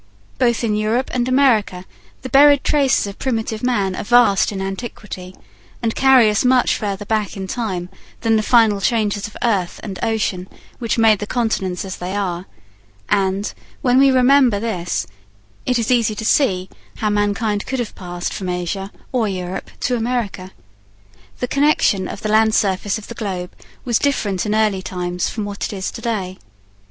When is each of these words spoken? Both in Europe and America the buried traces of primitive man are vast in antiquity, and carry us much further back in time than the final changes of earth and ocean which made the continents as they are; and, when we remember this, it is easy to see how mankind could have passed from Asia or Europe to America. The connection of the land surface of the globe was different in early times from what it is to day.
Both 0.39 0.63
in 0.63 0.75
Europe 0.75 1.11
and 1.13 1.27
America 1.29 1.85
the 2.23 2.29
buried 2.29 2.63
traces 2.63 3.05
of 3.05 3.19
primitive 3.19 3.61
man 3.61 3.95
are 3.95 4.03
vast 4.03 4.51
in 4.51 4.59
antiquity, 4.59 5.35
and 5.79 5.93
carry 5.93 6.27
us 6.31 6.43
much 6.43 6.75
further 6.75 7.05
back 7.05 7.37
in 7.37 7.45
time 7.45 7.87
than 8.21 8.35
the 8.35 8.41
final 8.41 8.81
changes 8.81 9.27
of 9.27 9.37
earth 9.43 9.79
and 9.83 9.99
ocean 10.03 10.47
which 10.79 10.97
made 10.97 11.19
the 11.19 11.27
continents 11.27 11.85
as 11.85 11.97
they 11.97 12.15
are; 12.15 12.47
and, 13.09 13.53
when 13.83 13.99
we 13.99 14.09
remember 14.09 14.59
this, 14.59 15.05
it 15.67 15.77
is 15.77 15.91
easy 15.91 16.15
to 16.15 16.25
see 16.25 16.67
how 16.95 17.11
mankind 17.11 17.67
could 17.67 17.77
have 17.77 17.93
passed 17.93 18.33
from 18.33 18.49
Asia 18.49 18.91
or 19.11 19.27
Europe 19.27 19.69
to 19.81 19.95
America. 19.95 20.49
The 21.41 21.47
connection 21.47 22.07
of 22.07 22.21
the 22.23 22.29
land 22.29 22.55
surface 22.55 22.97
of 22.97 23.05
the 23.07 23.13
globe 23.13 23.51
was 23.85 23.99
different 23.99 24.47
in 24.47 24.55
early 24.55 24.81
times 24.81 25.29
from 25.29 25.45
what 25.45 25.63
it 25.65 25.73
is 25.73 25.91
to 25.91 26.01
day. 26.01 26.39